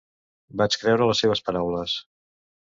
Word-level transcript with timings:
Vaig 0.61 0.77
creure 0.83 1.09
les 1.09 1.21
seues 1.25 1.43
paraules. 1.51 1.95